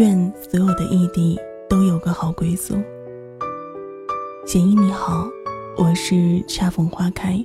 [0.00, 1.38] 愿所有的异地
[1.68, 2.74] 都有个好归宿。
[4.46, 5.28] 简一你好，
[5.76, 7.38] 我是恰逢花开，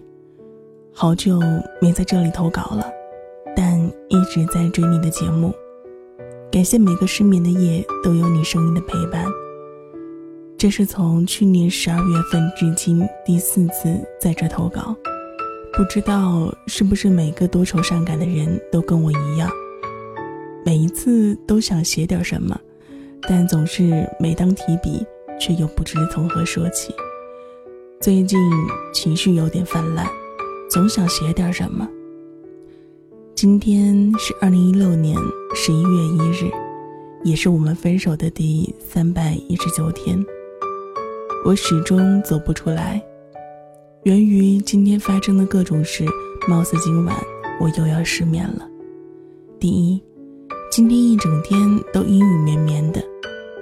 [0.94, 1.38] 好久
[1.82, 2.90] 没在这里投稿了，
[3.58, 5.54] 但一直在追你的节目。
[6.50, 9.26] 感谢每个失眠的夜都有你声音的陪伴。
[10.58, 14.96] 这是从去年十二月份至今第四次在这投稿，
[15.74, 19.52] 不知道是不是每个多愁善感的人都跟我一样，
[20.66, 22.60] 每一次都想写点什么，
[23.30, 25.06] 但总是每当提笔。
[25.38, 26.96] 却又不知从何说起。
[28.00, 28.40] 最近
[28.94, 30.08] 情绪有点泛滥，
[30.70, 31.86] 总想写点什么。
[33.36, 35.14] 今天是二零一六年
[35.54, 36.50] 十一月一日，
[37.26, 40.26] 也是我们分手的第三百一十九天。
[41.44, 43.04] 我始终走不出来，
[44.04, 46.06] 源于今天发生的各种事，
[46.48, 47.14] 貌似今晚
[47.60, 48.66] 我又要失眠了。
[49.60, 50.02] 第一，
[50.76, 51.58] 今天一整天
[51.94, 53.02] 都阴雨绵绵的，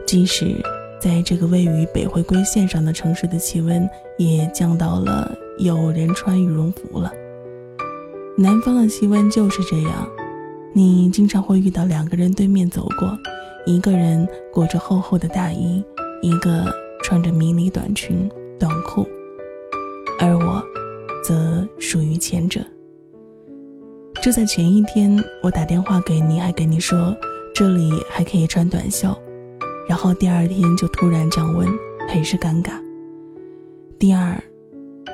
[0.04, 0.60] 即使。
[1.00, 7.14] 在这个位于北回归线上的城市的气温也降到了有人穿羽绒服了。
[8.36, 10.10] 南方的气温就是这样，
[10.74, 13.16] 你经常会遇到两个人对面走过，
[13.68, 15.84] 一个人裹着厚厚的大衣，
[16.24, 16.66] 一个
[17.04, 18.28] 穿着迷你短裙
[18.60, 19.08] 短裤，
[20.20, 20.64] 而我，
[21.24, 22.60] 则属于前者。
[24.24, 27.14] 就在前一天，我打电话给你，还跟你说
[27.54, 29.14] 这里还可以穿短袖。
[29.86, 31.68] 然后第二天就突然降温，
[32.08, 32.72] 很是尴尬。
[34.00, 34.42] 第二，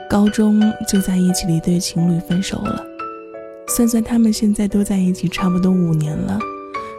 [0.08, 2.86] 高中就在一起的一对情侣分手了，
[3.68, 6.38] 算算他们现在都在一起差不多五年了，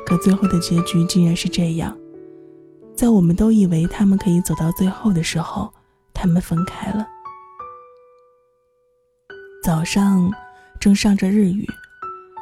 [0.04, 1.96] 可最后的结局竟然是这样。
[2.96, 5.72] 在我们都以为他们可以走到最后的时候，
[6.12, 7.06] 他们分开了。
[9.62, 10.28] 早上
[10.80, 11.64] 正上着日语，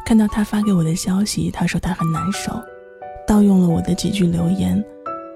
[0.08, 2.50] 看到他发给我的消息，他说他很难受，
[3.26, 4.82] 盗用了我的几句留言。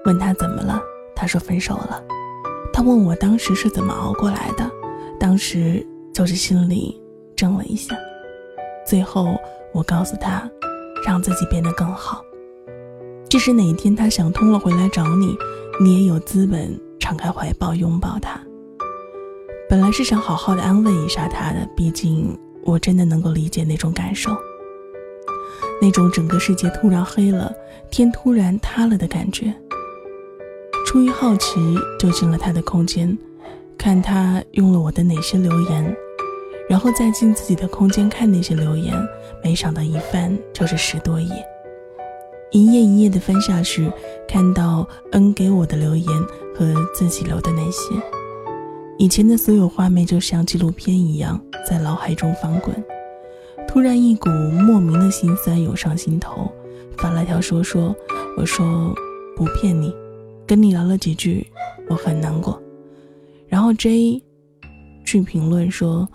[0.05, 0.81] 问他怎么了，
[1.15, 2.03] 他说分手了。
[2.73, 4.67] 他问我当时是怎么熬过来的，
[5.19, 6.99] 当时就是心里
[7.35, 7.95] 怔了一下。
[8.83, 9.39] 最后
[9.75, 10.49] 我告诉他，
[11.05, 12.25] 让自己变得更好。
[13.29, 15.37] 即使哪一天他想通了回来找你，
[15.79, 18.41] 你也有资本敞开怀抱拥抱他。
[19.69, 24.35] 本来是想好好的安慰一下他的，毕竟我真的能够理解那种感受，
[25.83, 27.53] 那种整个世界突然黑了，
[27.91, 29.53] 天突然塌了的感觉。
[30.85, 31.59] 出于好奇，
[31.99, 33.17] 就进了他的空间，
[33.77, 35.95] 看他用了我的哪些留言，
[36.69, 38.95] 然后再进自己的空间看那些留言。
[39.43, 41.45] 没想到一翻就是十多页，
[42.53, 43.91] 一页一页的翻下去，
[44.25, 46.07] 看到恩给我的留言
[46.55, 47.93] 和自己留的那些，
[48.97, 51.37] 以前的所有画面就像纪录片一样
[51.69, 52.73] 在脑海中翻滚。
[53.73, 56.47] 突然一股莫名的心酸涌上心头，
[56.95, 57.93] 发了条说说，
[58.37, 58.93] 我说
[59.35, 59.91] 不骗你。
[60.45, 61.47] 跟你聊了几句，
[61.89, 62.61] 我很难过。
[63.47, 64.21] 然后 J
[65.03, 66.07] 去评论说：“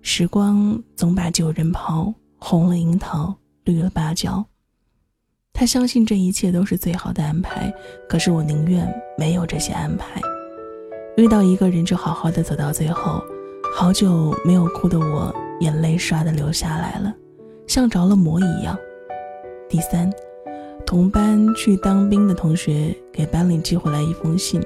[0.00, 3.34] 时光总把旧人抛，红了樱桃，
[3.64, 4.42] 绿了芭蕉。”
[5.52, 7.70] 他相信这一切都是最好的安排，
[8.08, 10.22] 可是我宁愿没有这些安排。
[11.18, 13.22] 遇到一个人就好好的走到最后。
[13.76, 17.14] 好久没有哭的我，眼泪唰的流下来了，
[17.66, 18.76] 像着了魔一样。
[19.66, 20.12] 第三。
[20.86, 24.60] 同班去当兵的同学给班里寄回来一封信。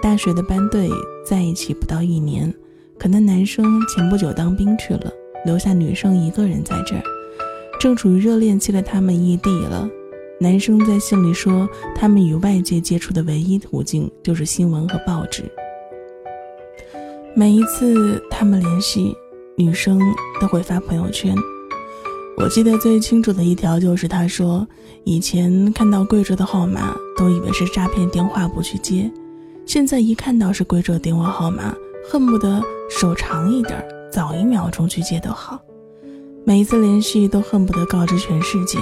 [0.00, 0.88] 大学的班队
[1.26, 2.54] 在一起不到一年，
[2.96, 5.12] 可能男生前不久当兵去了，
[5.44, 7.02] 留下女生一个人在这儿。
[7.80, 9.88] 正处于热恋期的他们异地了。
[10.38, 15.42] 男生在信里说，他们与外界接触的唯一途径就是新闻和报纸。
[17.34, 19.16] 每一次他们联系，
[19.60, 20.00] 女生
[20.40, 21.34] 都会发朋友圈。
[22.38, 24.66] 我记得最清楚的一条就是，他说
[25.04, 29.10] 以前看到贵州的号码都以为是诈骗电话不去接，
[29.66, 31.74] 现在一看到是贵州电话号码，
[32.10, 35.60] 恨不得手长一点，早一秒钟去接都好。
[36.42, 38.78] 每一次联系都恨不得告知全世界。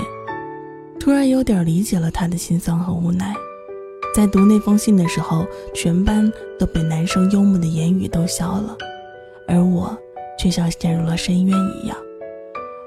[1.01, 3.35] 突然有点理解了他的心酸和无奈。
[4.15, 5.45] 在读那封信的时候，
[5.75, 8.77] 全班都被男生幽默的言语逗笑了，
[9.49, 9.97] 而我
[10.39, 11.97] 却像陷入了深渊一样。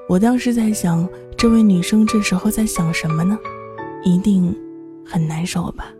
[0.08, 3.38] 我当时在想，这位女生这时候在想什么呢？
[4.04, 4.54] 一定
[5.06, 5.92] 很难受吧。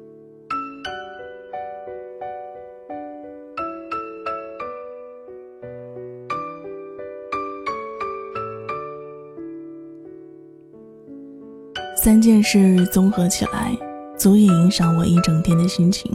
[11.95, 13.79] 三件事综合起来，
[14.19, 16.13] 足以影响我一整天的心情，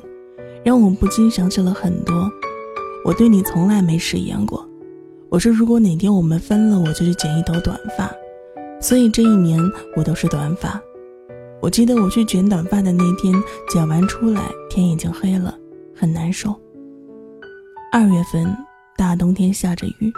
[0.62, 2.30] 让我不禁想起了很多。
[3.06, 4.67] 我对你从来没食言过。
[5.30, 8.10] 我说，如果哪天我们分了，我就去剪一头短发。
[8.80, 9.60] 所以这一年
[9.96, 10.82] 我都是短发。
[11.62, 13.34] 我记得我去卷短发的那天，
[13.70, 15.58] 剪完出来天已经黑了，
[15.96, 16.56] 很难受。
[17.92, 18.56] 二月份
[18.96, 20.14] 大冬天下着雨，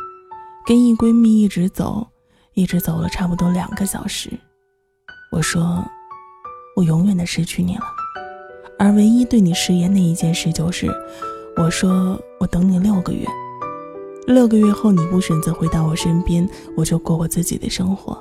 [0.66, 2.06] 跟一闺蜜一直走，
[2.54, 4.30] 一直走了差不多两个小时。
[5.32, 5.84] 我说，
[6.76, 7.84] 我永远的失去你了。
[8.78, 10.88] 而唯一对你食言的一件事就是，
[11.56, 13.26] 我说我等你六个月，
[14.32, 16.48] 六个月后你不选择回到我身边，
[16.78, 18.16] 我就过我自己的生活。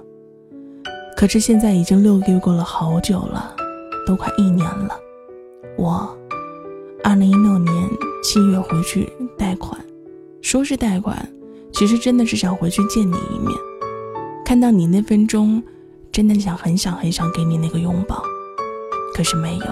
[1.15, 3.55] 可是现在已经六个月过了好久了，
[4.07, 4.99] 都快一年了。
[5.77, 6.09] 我，
[7.05, 7.91] 二零一六年
[8.23, 9.07] 七月回去
[9.37, 9.79] 贷款，
[10.41, 11.31] 说是贷款，
[11.73, 13.55] 其实真的是想回去见你一面。
[14.47, 15.63] 看到你那分钟，
[16.11, 18.23] 真的想很想很想给你那个拥抱，
[19.15, 19.67] 可是没有，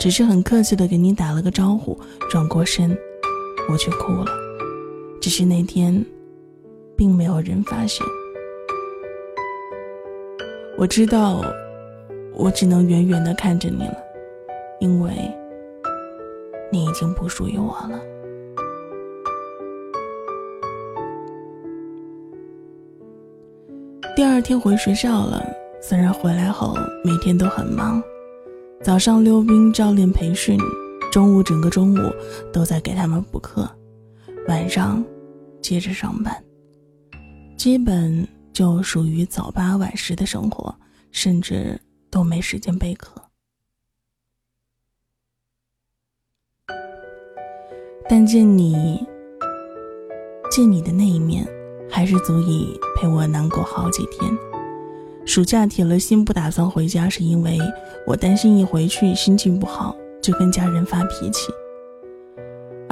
[0.00, 1.96] 只是很客气的给你打了个招呼，
[2.28, 2.98] 转过身，
[3.70, 4.41] 我却哭了。
[5.22, 6.04] 只是那天，
[6.96, 8.04] 并没有人发现。
[10.76, 11.40] 我知道，
[12.34, 13.96] 我只能远远的看着你了，
[14.80, 15.12] 因为
[16.72, 18.00] 你已经不属于我了。
[24.16, 25.40] 第二天回学校了，
[25.80, 28.02] 虽然回来后每天都很忙，
[28.82, 30.58] 早上溜冰教练培训，
[31.12, 32.12] 中午整个中午
[32.52, 33.70] 都在给他们补课，
[34.48, 35.02] 晚上
[35.62, 36.44] 接着上班，
[37.56, 38.28] 基本。
[38.52, 40.76] 就属于早八晚十的生活，
[41.10, 41.80] 甚至
[42.10, 43.10] 都没时间备课。
[48.06, 49.02] 但见你，
[50.50, 51.48] 见你的那一面，
[51.90, 54.30] 还是足以陪我难过好几天。
[55.24, 57.58] 暑假铁了心不打算回家，是因为
[58.06, 61.50] 我担心一回去心情不好，就跟家人发脾气。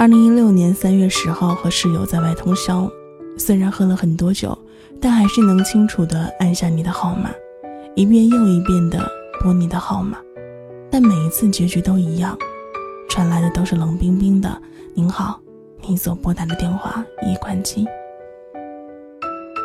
[0.01, 2.91] 二零一六年三月十号和室友在外通宵，
[3.37, 4.57] 虽然喝了很多酒。
[4.99, 7.31] 但还是能清楚地按下你的号码，
[7.95, 8.99] 一遍又一遍地
[9.41, 10.17] 拨你的号码，
[10.91, 12.35] 但每一次结局都一样，
[13.11, 14.63] 传来的都是冷冰冰的
[14.95, 15.39] “您好”，
[15.87, 17.87] 你所拨打的电话已关机。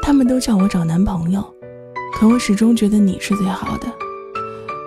[0.03, 1.41] 他们都叫我找男朋友，
[2.13, 3.87] 可我始终觉得你是最好的。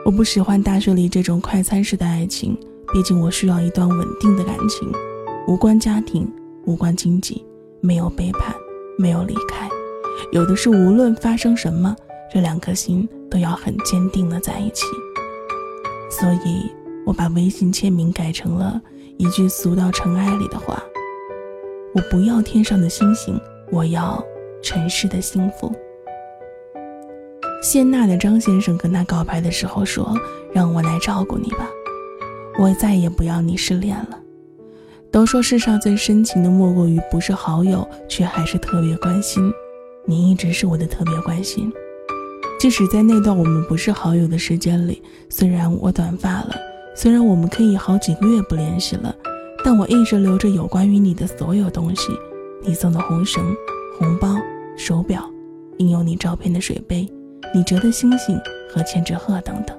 [0.04, 2.54] 我不喜欢大学里这种快餐式的爱情，
[2.92, 4.90] 毕竟我需要一段稳定的感情，
[5.48, 6.30] 无关家庭，
[6.66, 7.42] 无关经济，
[7.80, 8.54] 没有背叛，
[8.98, 9.66] 没有离开。
[10.30, 11.96] 有的是，无论发生什么，
[12.30, 14.84] 这两颗心都要很坚定的在一起。
[16.10, 16.70] 所以，
[17.06, 18.78] 我把微信签名改成了
[19.16, 20.82] 一句俗到尘埃里的话：
[21.94, 23.40] 我不要天上的星星，
[23.72, 24.22] 我要
[24.62, 25.74] 尘世的幸福。
[27.62, 30.14] 谢娜的张先生跟她告白的时候说
[30.52, 31.66] ：“让我来照顾你吧，
[32.58, 34.20] 我再也不要你失恋了。”
[35.10, 39.52] 都说世上最深情的莫过于不是好友，却还是特别关心。
[40.05, 41.72] 你一直是我的特别关心，
[42.58, 46.55] 即使在那段我们不是好友的时间里，虽然我短发了，
[46.94, 49.14] 虽然我们可以好几个月不联系了，
[49.64, 52.12] 但我一直留着有关于你的所有东西，
[52.62, 53.43] 你送的红绳、
[53.99, 54.34] 红包、
[54.76, 55.22] 手表，
[55.78, 57.06] 印有你照片的水杯，
[57.55, 58.38] 你折的星星
[58.70, 59.76] 和千纸鹤等等。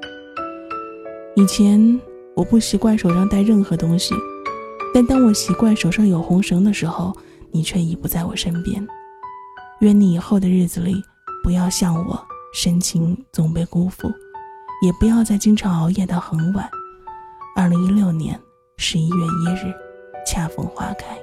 [1.35, 1.99] 以前
[2.35, 4.13] 我不习惯手上戴任何东西，
[4.93, 7.15] 但当我习惯手上有红绳的时候，
[7.51, 8.85] 你却已不在我身边。
[9.81, 11.01] 愿你以后的日子里，
[11.43, 14.11] 不要像我深情总被辜负，
[14.83, 16.69] 也不要再经常熬夜到很晚。
[17.55, 18.39] 二零一六年
[18.77, 19.73] 十一月一日，
[20.25, 21.17] 恰逢花开。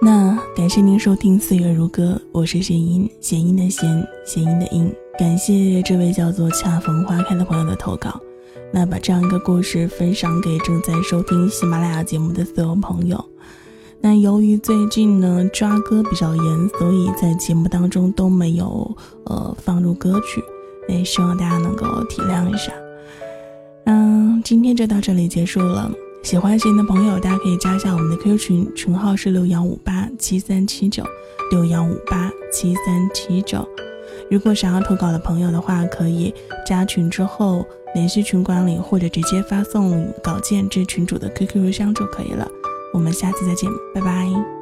[0.00, 4.90] 那感谢您收听《岁月如歌》，我是弦音，弦音的弦，弦音的音。
[5.20, 8.18] 感谢这位叫做恰逢花开的朋友的投稿。
[8.72, 13.22] 那把这样一个故事分享给正在收听喜马拉雅节目的所有朋友。
[14.00, 20.42] 那由于最近呢抓歌比较严，所以在节目当中都没有呃放入歌曲，
[20.88, 22.72] 也希望大家能够体谅一下。
[23.84, 25.92] 嗯，今天就到这里结束了。
[26.22, 31.04] 喜欢型的朋友，大家可以加一下我们的 QQ 群，群号是六幺五八七三七九
[31.50, 33.68] 六幺五八七三七九。
[34.30, 36.32] 如果想要投稿的朋友的话，可以
[36.64, 42.46] 加群之后联系群管理，或者直接发送稿件至群主的 QQ 邮箱就可以了。
[42.92, 44.59] 我们下次再见，拜拜。